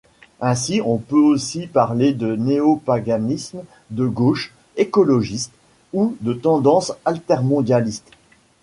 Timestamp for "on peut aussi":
0.83-1.67